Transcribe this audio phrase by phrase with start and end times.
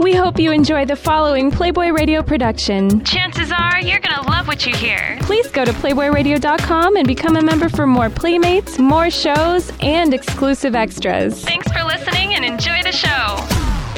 [0.00, 3.04] We hope you enjoy the following Playboy Radio production.
[3.04, 5.18] Chances are you're going to love what you hear.
[5.20, 10.74] Please go to PlayboyRadio.com and become a member for more playmates, more shows, and exclusive
[10.74, 11.44] extras.
[11.44, 13.46] Thanks for listening and enjoy the show.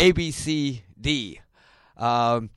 [0.03, 1.41] A B C D.
[1.97, 2.51] Um,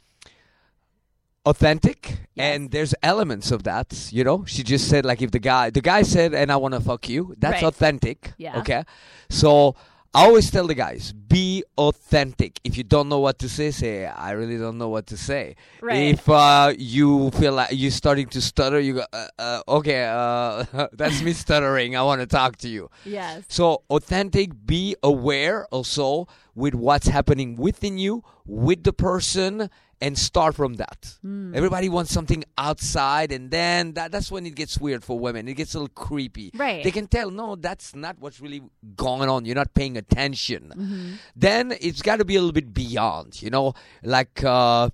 [1.46, 5.70] authentic and there's elements of that you know she just said like if the guy
[5.70, 7.64] the guy said and i want to fuck you that's Right.
[7.66, 8.57] authentic Yeah.
[8.62, 8.84] okay
[9.30, 9.75] so
[10.16, 14.06] i always tell the guys be authentic if you don't know what to say say
[14.06, 16.16] i really don't know what to say Right.
[16.16, 20.88] if uh, you feel like you're starting to stutter you go uh, uh, okay uh,
[20.94, 23.44] that's me stuttering i want to talk to you Yes.
[23.48, 29.70] so authentic, be aware also with what's happening within you, with the person,
[30.05, 31.18] and start from that.
[31.23, 31.55] Hmm.
[31.55, 35.48] Everybody wants something outside, and then that, that's when it gets weird for women.
[35.48, 36.52] It gets a little creepy.
[36.54, 36.84] Right.
[36.84, 38.62] They can tell, no, that's not what's really
[38.95, 39.45] going on.
[39.45, 40.72] You're not paying attention.
[40.76, 41.14] Mm-hmm.
[41.36, 43.73] Then it's got to be a little bit beyond, you know,
[44.04, 44.91] like uh,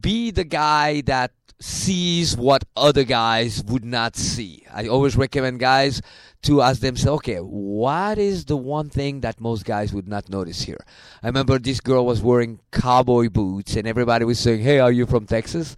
[0.00, 4.66] be the guy that sees what other guys would not see.
[4.70, 6.02] I always recommend guys
[6.44, 10.62] to ask themselves, okay, what is the one thing that most guys would not notice
[10.62, 10.84] here?
[11.22, 15.06] I remember this girl was wearing cowboy boots and everybody was saying, hey, are you
[15.06, 15.76] from Texas?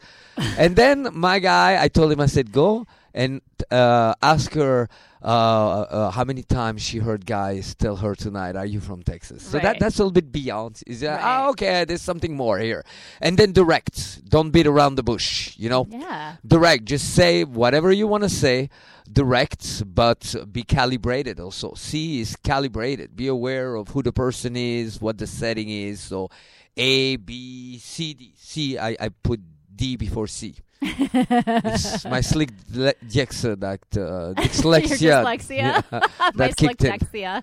[0.58, 4.88] and then my guy, I told him, I said, go and uh, ask her
[5.22, 9.42] uh, uh, how many times she heard guys tell her tonight, "Are you from Texas?"
[9.42, 10.82] So that that's a little bit beyond.
[10.86, 11.46] Is that Right.
[11.46, 11.84] oh, okay?
[11.86, 12.84] There's something more here,
[13.20, 13.96] and then direct.
[14.28, 15.56] Don't beat around the bush.
[15.56, 16.36] You know, Yeah.
[16.46, 16.84] direct.
[16.84, 18.68] Just say whatever you want to say.
[19.10, 21.38] Direct, but be calibrated.
[21.40, 23.14] Also, C is calibrated.
[23.16, 26.00] Be aware of who the person is, what the setting is.
[26.00, 26.28] So,
[26.76, 28.34] A, B, C, D.
[28.36, 28.76] C.
[28.78, 29.40] I I put
[29.74, 30.56] D before C.
[30.82, 35.24] my slick that uh, dyslexia.
[35.24, 35.56] Dyslexia.
[35.56, 35.80] Yeah,
[36.34, 36.92] My that kicked in.
[36.92, 37.42] dyslexia.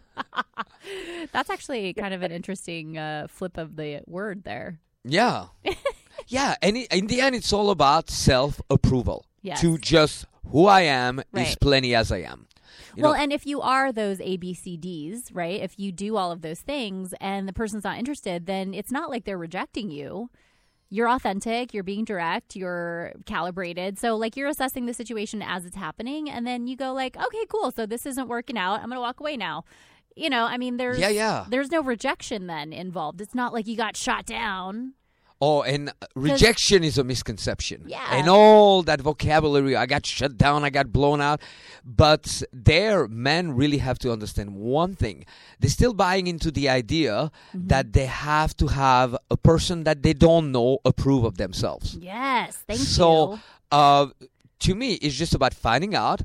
[1.32, 4.80] That's actually kind of an interesting uh, flip of the word there.
[5.04, 5.48] Yeah,
[6.28, 6.56] yeah.
[6.62, 9.26] And it, in the end, it's all about self approval.
[9.42, 9.62] Yes.
[9.62, 12.48] To just who I am is plenty as I am.
[12.96, 15.60] You well, know, and if you are those ABCDs, right?
[15.60, 19.10] If you do all of those things and the person's not interested, then it's not
[19.10, 20.30] like they're rejecting you.
[20.94, 23.98] You're authentic, you're being direct, you're calibrated.
[23.98, 27.46] So like you're assessing the situation as it's happening and then you go like, "Okay,
[27.50, 27.72] cool.
[27.72, 28.76] So this isn't working out.
[28.76, 29.64] I'm going to walk away now."
[30.16, 31.46] You know, I mean there's Yeah, yeah.
[31.50, 33.22] there's no rejection then involved.
[33.22, 34.94] It's not like you got shot down.
[35.46, 35.84] Oh, and
[36.30, 37.80] rejection is a misconception.
[37.96, 38.16] Yeah.
[38.18, 41.40] And all that vocabulary, I got shut down, I got blown out.
[42.04, 42.24] But
[42.72, 45.18] there, men really have to understand one thing.
[45.60, 47.68] They're still buying into the idea Mm-hmm.
[47.74, 51.88] that they have to have a person that they don't know approve of themselves.
[52.14, 53.40] Yes, thank so, you.
[53.80, 54.06] uh,
[54.66, 56.20] to me, it's just about finding out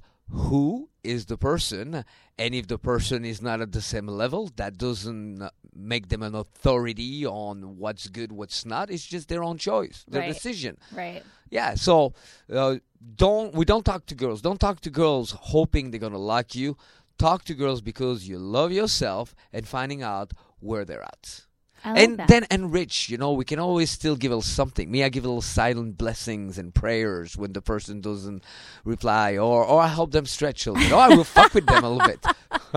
[0.46, 2.04] who is the person,
[2.38, 5.42] and if the person is not at the same level, that doesn't
[5.74, 8.90] make them an authority on what's good, what's not.
[8.90, 10.32] It's just their own choice, their Right.
[10.32, 10.76] decision.
[10.92, 11.22] Right.
[11.50, 11.74] Yeah.
[11.74, 12.14] So,
[12.52, 12.76] uh,
[13.16, 14.40] don't we don't talk to girls.
[14.42, 16.76] Don't talk to girls hoping they're gonna like you.
[17.18, 21.46] Talk to girls because you love yourself and finding out where they're at
[21.84, 22.28] like and that.
[22.28, 23.08] then enrich.
[23.08, 24.90] You know, we can always still give a little something.
[24.90, 28.42] Me, I give a little silent blessings and prayers when the person doesn't
[28.84, 30.98] reply, or or I help them stretch a little.
[30.98, 32.24] Or I will fuck with them a little bit.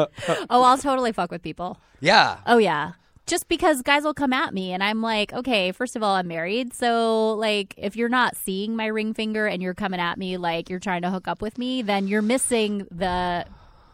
[0.49, 1.79] oh, I'll totally fuck with people.
[1.99, 2.37] Yeah.
[2.45, 2.93] Oh yeah.
[3.27, 6.27] Just because guys will come at me and I'm like, okay, first of all, I'm
[6.27, 6.73] married.
[6.73, 10.69] So like if you're not seeing my ring finger and you're coming at me like
[10.69, 13.45] you're trying to hook up with me, then you're missing the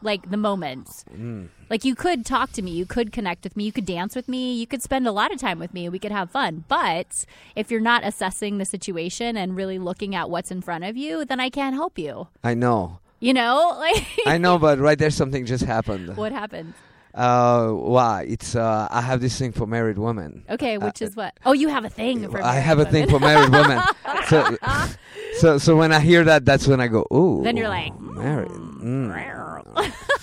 [0.01, 1.03] like the moments.
[1.15, 1.49] Mm.
[1.69, 4.27] Like you could talk to me, you could connect with me, you could dance with
[4.29, 6.63] me, you could spend a lot of time with me, we could have fun.
[6.67, 7.25] But
[7.55, 11.25] if you're not assessing the situation and really looking at what's in front of you,
[11.25, 12.27] then I can't help you.
[12.43, 12.99] I know.
[13.19, 13.73] You know?
[13.87, 16.15] Like I know, but right there, something just happened.
[16.17, 16.73] what happened?
[17.13, 18.25] Uh, why?
[18.29, 20.45] It's uh, I have this thing for married women.
[20.49, 21.33] Okay, which is what?
[21.45, 22.93] Oh, you have a thing for Uh, I have a women.
[22.93, 23.81] thing for married women.
[24.27, 24.57] So,
[25.39, 27.41] so, so when I hear that, that's when I go, ooh.
[27.43, 28.49] Then you're like, married.
[28.51, 29.07] Mm.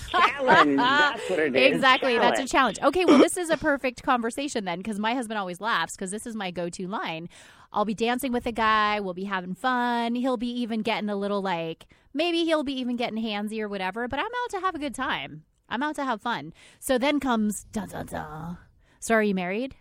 [0.09, 0.77] Challenge.
[0.77, 1.75] That's what it is.
[1.75, 2.17] exactly.
[2.17, 2.77] That's a Challenge.
[2.77, 2.79] challenge.
[2.83, 6.25] Okay, well, this is a perfect conversation then because my husband always laughs because this
[6.25, 7.29] is my go to line.
[7.73, 8.99] I'll be dancing with a guy.
[8.99, 10.15] We'll be having fun.
[10.15, 14.07] He'll be even getting a little like, maybe he'll be even getting handsy or whatever,
[14.07, 15.43] but I'm out to have a good time.
[15.67, 16.53] I'm out to have fun.
[16.79, 18.57] So then comes, dun dun dun.
[18.99, 19.75] So are you married?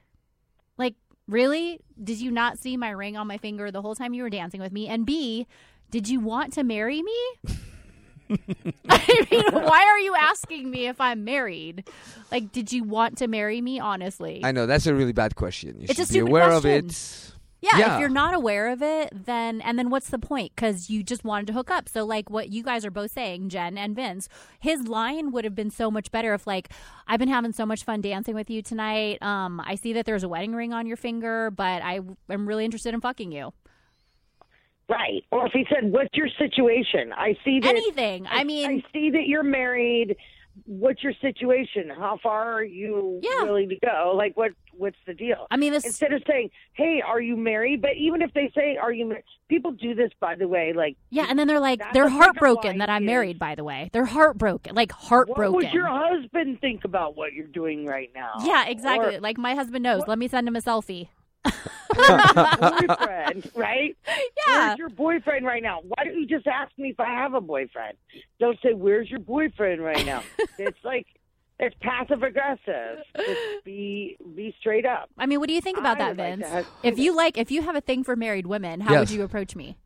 [0.77, 0.95] Like,
[1.29, 1.81] really?
[2.03, 4.61] Did you not see my ring on my finger the whole time you were dancing
[4.61, 4.89] with me?
[4.89, 5.47] And B,
[5.91, 7.17] did you want to marry me?
[8.89, 11.89] I mean, why are you asking me if I'm married?
[12.31, 13.81] Like, did you want to marry me?
[13.81, 15.81] Honestly, I know that's a really bad question.
[15.81, 16.85] You It's a should be aware question.
[16.85, 17.31] of it.
[17.61, 17.95] Yeah, Yeah.
[17.95, 20.53] if you're not aware of it, then and then what's the point?
[20.55, 21.89] Because you just wanted to hook up.
[21.89, 24.29] So like what you guys are both saying, Jen and Vince,
[24.61, 26.69] his line would have been so much better if like
[27.09, 29.23] I've been having so much fun dancing with you tonight.
[29.23, 32.47] Um, I see that there's a wedding ring on your finger, but I I am
[32.47, 33.55] really interested in fucking you.
[34.89, 35.25] Right.
[35.31, 37.69] Or if he said, "What's your situation?" I see that.
[37.71, 38.27] Anything.
[38.29, 40.17] I mean, I see that you're married.
[40.67, 41.91] What's your situation?
[41.91, 43.43] How far are you Yeah.
[43.43, 44.13] willing to go?
[44.15, 44.53] Like, what?
[44.77, 45.47] What's the deal?
[45.51, 45.85] I mean this.
[45.85, 49.25] Instead of saying, "Hey, are you married?" But even if they say, "Are you?" married?
[49.49, 50.73] People do this, by the way.
[50.73, 53.39] Like, Yeah, and then they're like, they're heartbroken that I'm is- married.
[53.39, 55.53] By the way, they're heartbroken, like heartbroken.
[55.55, 58.33] what would your husband think about what you're doing right now?
[58.45, 59.17] yeah, exactly.
[59.17, 60.03] Or like my husband knows.
[60.07, 61.09] Let me send him a selfie.
[62.89, 63.97] boyfriend, right?
[64.47, 64.69] Yeah.
[64.69, 65.81] Where's your boyfriend right now?
[65.83, 67.97] Why don't you just ask me if I have a boyfriend?
[68.39, 70.23] Don't say, Where's your boyfriend right now?
[70.59, 71.07] it's like,
[71.61, 72.99] it's passive aggressive.
[73.17, 75.09] Just be be straight up.
[75.17, 76.67] I mean, what do you think about I that, would like Vince?
[76.83, 79.55] if you like, if you have a thing for married women, how would you approach
[79.55, 79.77] me?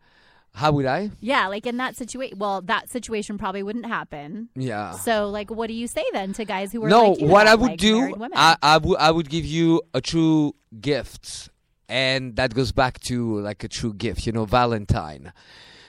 [0.54, 1.10] How would I?
[1.20, 2.38] Yeah, like in that situation.
[2.38, 4.48] Well, that situation probably wouldn't happen.
[4.56, 4.92] Yeah.
[4.92, 7.46] So, like, what do you say then to guys who are no, like you what
[7.46, 8.14] have, I would like, do.
[8.34, 11.50] I, I would I would give you a true gift,
[11.88, 15.32] and that goes back to like a true gift, you know, Valentine.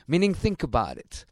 [0.08, 1.26] Meaning, think about it.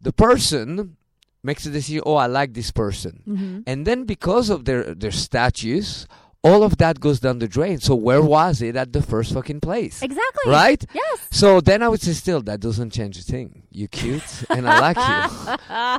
[0.00, 0.96] The person
[1.42, 2.02] makes a decision.
[2.06, 3.60] Oh, I like this person, Mm-hmm.
[3.66, 6.06] and then because of their their status,
[6.42, 7.78] all of that goes down the drain.
[7.78, 10.02] So where was it at the first fucking place?
[10.02, 10.50] exactly.
[10.50, 10.84] Right?
[10.92, 11.28] Yes.
[11.30, 13.62] So then I would say, still, that doesn't change a thing.
[13.70, 14.98] You cute, and I like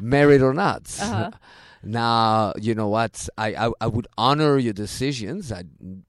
[0.02, 0.84] you, married or not.
[1.02, 1.32] Uh-huh.
[1.84, 3.28] Now, you know what?
[3.38, 5.52] I, I I would honor your decisions.
[5.52, 5.64] I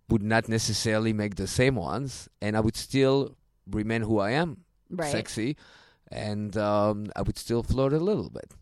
[0.09, 3.37] would not necessarily make the same ones, and I would still
[3.71, 5.11] remain who I am, Right.
[5.11, 5.57] sexy,
[6.13, 8.53] and um, I would still flirt a little bit.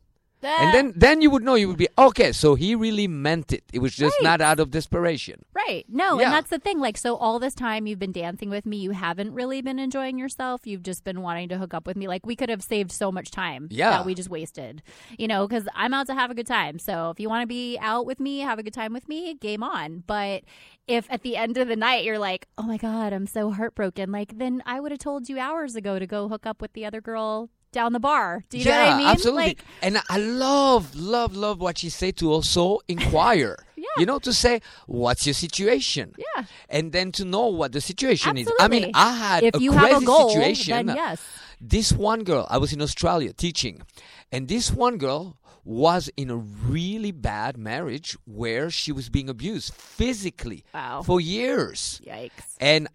[0.42, 2.32] That- And then then you would know you would be okay.
[2.32, 3.64] So he really meant it.
[3.72, 4.24] It was just Right.
[4.24, 5.44] not out of desperation.
[5.54, 5.84] Right.
[5.88, 6.26] No, Yeah.
[6.26, 6.78] and that's the thing.
[6.80, 10.18] Like, so all this time you've been dancing with me, you haven't really been enjoying
[10.18, 10.66] yourself.
[10.66, 12.08] You've just been wanting to hook up with me.
[12.08, 13.90] Like, we could have saved so much time Yeah.
[13.90, 14.82] that we just wasted,
[15.16, 16.78] you know, because I'm out to have a good time.
[16.78, 19.34] So if you want to be out with me, have a good time with me,
[19.34, 20.02] game on.
[20.06, 20.42] But
[20.88, 24.10] if at the end of the night you're like, oh my God, I'm so heartbroken,
[24.10, 26.84] like, then I would have told you hours ago to go hook up with the
[26.84, 28.44] other girl down the bar.
[28.50, 29.06] Do you yeah, know what I mean?
[29.08, 29.44] absolutely.
[29.44, 33.56] Like, and I love, love, love what you say to also inquire.
[33.82, 33.88] Yeah.
[33.98, 36.14] You know, to say, what's your situation?
[36.16, 36.44] yeah.
[36.68, 38.48] And then to know what the situation is.
[38.60, 40.86] I mean, I had If a you crazy have a goal, situation.
[40.86, 41.20] then yes.
[41.60, 43.82] This one girl, I was in Australia teaching,
[44.30, 49.74] and this one girl was in a really bad marriage where she was being abused
[49.74, 51.02] physically Wow.
[51.02, 52.00] for years.
[52.06, 52.54] Yikes.
[52.60, 52.86] And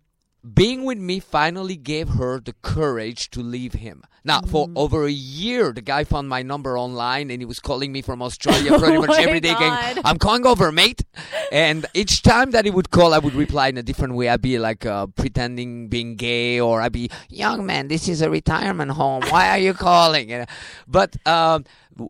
[0.53, 4.03] being with me finally gave her the courage to leave him.
[4.23, 4.73] Now, for Mm.
[4.75, 8.21] over a year, the guy found my number online and he was calling me from
[8.21, 9.73] Australia pretty much Oh my every day, going,
[10.03, 11.03] I'm calling over, mate.
[11.51, 14.27] And each time that he would call, I would reply in a different way.
[14.27, 18.29] I'd be like uh, pretending being gay, or I'd be, young man, this is a
[18.29, 19.23] retirement home.
[19.29, 20.31] Why are you calling?
[20.33, 20.49] And-
[20.87, 21.63] But um,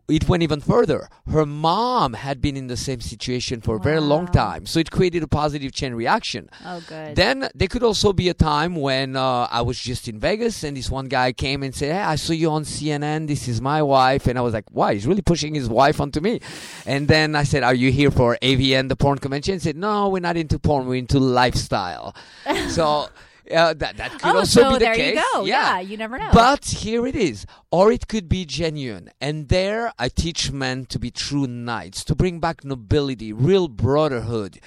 [0.08, 1.08] it went even further.
[1.30, 4.66] Her mom had been in the same situation for a very long time.
[4.66, 6.50] So it created a positive chain reaction.
[6.64, 7.16] Oh, good.
[7.16, 10.76] Then there could also be a time when uh, I was just in Vegas and
[10.76, 13.26] this one guy came and said, Hey, I saw you on CNN.
[13.26, 14.26] This is my wife.
[14.26, 14.94] And I was like, Why?
[14.94, 16.40] He's really pushing his wife onto me.
[16.86, 19.54] And then I said, Are you here for AVN, the porn convention?
[19.54, 20.86] He said, No, we're not into porn.
[20.86, 22.14] We're into lifestyle.
[22.68, 23.08] so
[23.50, 25.14] uh, that, that could oh, also so be the there case.
[25.14, 25.44] you go.
[25.44, 25.80] Yeah.
[25.80, 26.30] you never know.
[26.32, 27.46] But here it is.
[27.70, 29.10] Or it could be genuine.
[29.20, 34.60] And there I teach men to be true knights, to bring back nobility, real brotherhood.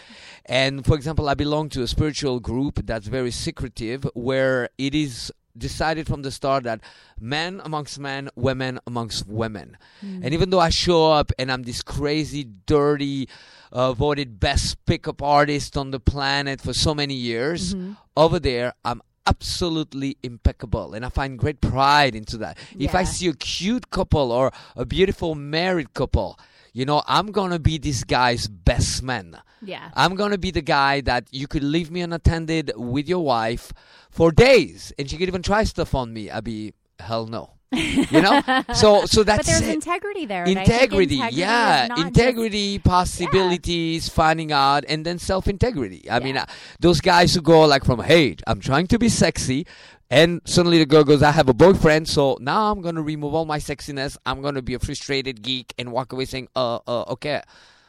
[0.46, 5.32] And for example, I belong to a spiritual group that's very secretive, where it is
[5.58, 6.82] decided from the start that
[7.20, 9.78] men amongst men, women amongst women.
[10.02, 13.28] And even though I show up and I'm this crazy, dirty,
[13.72, 17.74] uh, voted best pickup artist on the planet for so many years,
[18.16, 22.58] over there I'm absolutely impeccable and I find great pride into that.
[22.78, 26.40] If I see a cute couple or a beautiful married couple,
[26.74, 29.38] you know, I'm gonna be this guy's best man.
[29.62, 29.90] yeah.
[29.94, 33.72] I'm gonna be the guy that you could leave me unattended with your wife
[34.10, 36.30] for days, and she could even try stuff on me.
[36.32, 38.42] I'd be hell no, you know.
[38.74, 39.74] So so that's but there's it.
[39.74, 40.44] integrity there.
[40.44, 45.48] and I think integrity, integrity yeah, not just- integrity, possibilities, finding out, and then self
[45.48, 46.10] integrity.
[46.10, 46.46] I mean, uh,
[46.80, 49.66] those guys who go like from hey, I'm trying to be sexy.
[50.10, 53.34] And suddenly the girl goes, I have a boyfriend, so now I'm going to remove
[53.34, 54.18] all my sexiness.
[54.26, 57.42] I'm going to be a frustrated geek and walk away saying, uh, uh, okay.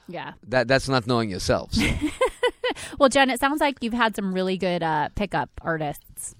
[0.06, 0.34] yeah.
[0.46, 1.72] That That's not knowing yourself.
[1.72, 1.82] So.
[2.98, 6.34] Well, Jen, it sounds like you've had some really good uh, pickup artists.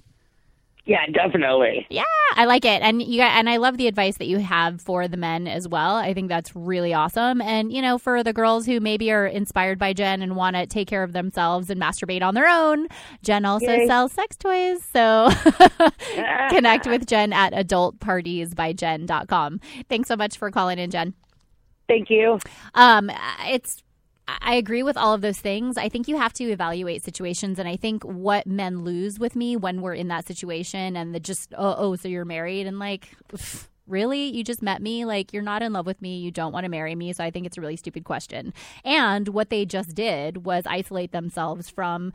[0.85, 1.87] Yeah, definitely.
[1.91, 2.03] Yeah,
[2.35, 5.07] I like it, and you got, and I love the advice that you have for
[5.07, 5.95] the men as well.
[5.95, 7.41] I think that's really awesome.
[7.41, 10.67] And you know, for the girls who maybe are inspired by Jen and want to
[10.67, 12.89] take care of themselves and masturbate on their own,
[13.23, 13.87] Jen also Yay.
[13.87, 14.83] sells sex toys.
[14.93, 15.29] So
[16.51, 19.61] connect with Jen at adultpartiesbyjen.com.
[19.89, 21.15] Thanks so much for calling in, Jen.
[21.87, 22.41] Thank you.
[22.75, 23.09] Um,
[23.47, 23.85] it's
[24.29, 25.77] I agree with all of those things.
[25.77, 29.57] I think you have to evaluate situations, and I think what men lose with me
[29.57, 33.09] when we're in that situation and the just oh oh so you're married and like.
[33.33, 34.29] pff, Really?
[34.29, 35.05] You just met me?
[35.05, 36.19] Like, you're not in love with me.
[36.19, 37.13] You don't want to marry me.
[37.13, 38.55] So I think it's a really stupid question.
[38.85, 42.13] And what they just did was isolate themselves from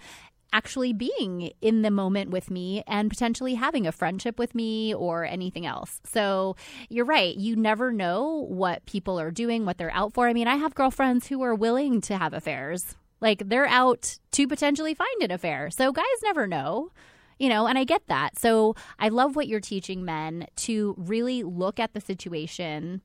[0.53, 5.25] actually being in the moment with me and potentially having a friendship with me or
[5.25, 5.99] anything else.
[6.05, 6.55] So
[6.89, 7.35] you're right.
[7.35, 10.27] You never know what people are doing, what they're out for.
[10.27, 12.95] I mean, I have girlfriends who are willing to have affairs.
[13.19, 15.69] Like they're out to potentially find an affair.
[15.69, 16.91] So guys never know.
[17.39, 18.39] You know, and I get that.
[18.39, 23.03] So I love what you're teaching men to really look at the situation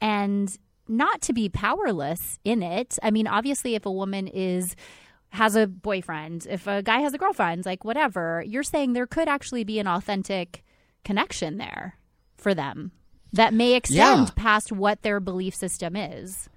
[0.00, 0.56] and
[0.88, 2.98] not to be powerless in it.
[3.02, 4.76] I mean, obviously, if a woman is
[5.36, 9.28] has a boyfriend, if a guy has a girlfriend, like whatever, you're saying there could
[9.28, 10.64] actually be an authentic
[11.04, 11.96] connection there
[12.36, 12.90] for them
[13.32, 14.34] that may extend Yeah.
[14.34, 16.48] past what their belief system is.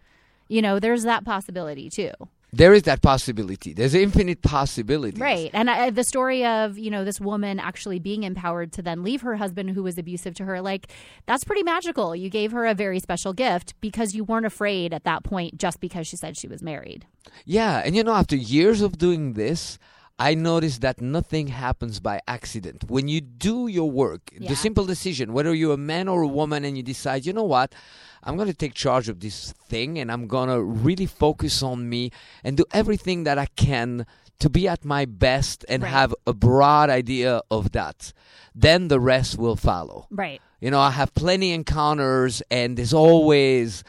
[0.48, 2.12] You know, there's that possibility too.
[2.52, 3.74] There is that possibility.
[3.74, 5.20] There's infinite possibilities.
[5.20, 5.52] Right.
[5.54, 9.22] And I, the story of, you know, this woman actually being empowered to then leave
[9.22, 10.92] her husband who was abusive to her, like,
[11.28, 12.16] that's pretty magical.
[12.16, 15.80] You gave her a very special gift because you weren't afraid at that point just
[15.80, 17.06] because she said she was married.
[17.46, 19.78] Yeah, and you know, after years of doing this,
[20.20, 22.84] I noticed that nothing happens by accident.
[22.90, 24.50] When you do your work, Yeah.
[24.50, 27.44] the simple decision, whether you're a man or a woman, and you decide, you know
[27.58, 27.74] what,
[28.22, 31.88] I'm going to take charge of this thing and I'm going to really focus on
[31.88, 32.12] me
[32.44, 34.06] and do everything that I can
[34.40, 35.92] to be at my best and Right.
[35.92, 38.12] have a broad idea of that,
[38.54, 40.08] then the rest will follow.
[40.12, 40.42] Right.
[40.60, 43.84] You know, I have plenty encounters, and there's always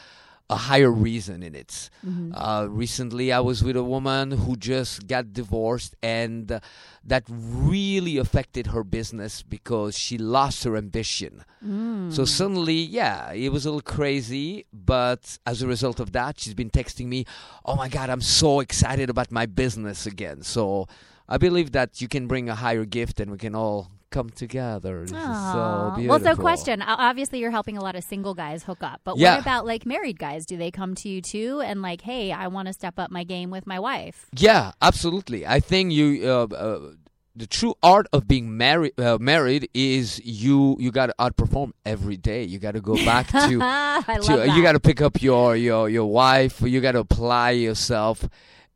[0.51, 1.89] a higher reason in it.
[2.35, 6.59] Uh, recently, I was with a woman who just got divorced, and uh,
[7.11, 11.45] that really affected her business because she lost her ambition.
[12.17, 16.55] So suddenly, yeah, it was a little crazy, but as a result of that, she's
[16.63, 17.21] been texting me,
[17.65, 20.89] "Oh my God, I'm so excited about my business again." So
[21.29, 25.01] I believe that you can bring a higher gift, and we can all come together.
[25.03, 26.21] This is so beautiful.
[26.25, 26.83] well, so question.
[26.83, 29.35] Obviously, you're helping a lot of single guys hook up, but Yeah.
[29.37, 30.45] what about like married guys?
[30.47, 33.25] Do they come to you too and like, hey, I want to step up my
[33.25, 34.27] game with my wife?
[34.37, 35.47] Yeah, absolutely.
[35.47, 36.91] I think you uh, uh,
[37.37, 42.17] the true art of being married uh, married is you you got to outperform every
[42.17, 42.43] day.
[42.45, 44.57] You got to go back to, I love to that.
[44.57, 46.61] you got to pick up your your your wife.
[46.61, 48.29] You got to apply yourself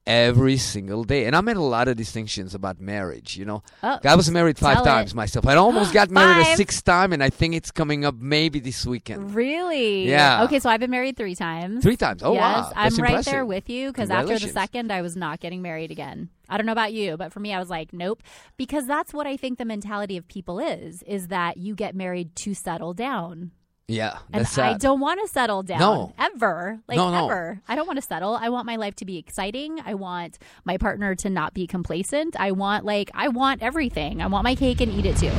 [0.06, 1.24] every single day.
[1.26, 3.36] And I made a lot of distinctions about marriage.
[3.36, 4.86] You know, Oh, I was married five tell it.
[4.86, 5.46] times myself.
[5.46, 8.84] I almost got married a sixth time, and I think it's coming up maybe this
[8.86, 9.34] weekend.
[9.34, 10.08] Really?
[10.08, 10.44] Yeah.
[10.44, 11.82] Okay, so I've been married three times.
[11.82, 12.22] Three times.
[12.22, 13.32] Oh yes, wow, I'm That's right impressive.
[13.32, 16.28] there with you because after the second, I was not getting married again.
[16.48, 18.22] I don't know about you, but for me, I was like, nope,
[18.58, 22.36] because that's what I think the mentality of people is: is that you get married
[22.36, 23.52] to settle down,
[23.86, 26.14] Yeah, and that's I don't want to settle down No.
[26.18, 27.26] ever, like No, no.
[27.26, 27.60] ever.
[27.68, 28.34] I don't want to settle.
[28.34, 29.78] I want my life to be exciting.
[29.84, 32.34] I want my partner to not be complacent.
[32.40, 34.22] I want like I want everything.
[34.22, 35.30] I want my cake and eat it too.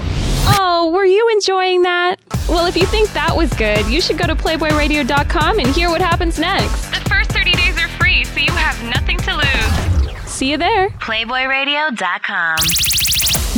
[0.59, 2.17] Oh, were you enjoying that?
[2.47, 6.01] Well, if you think that was good, you should go to PlayBoyRadio.com and hear what
[6.01, 6.91] happens next.
[6.91, 10.29] The first 30 days are free, so you have nothing to lose.
[10.29, 10.89] See you there.
[10.89, 12.57] PlayBoyRadio.com.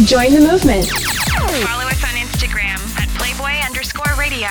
[0.06, 0.88] Join the movement.
[0.88, 4.48] Follow us on Instagram at Playboy underscore radio.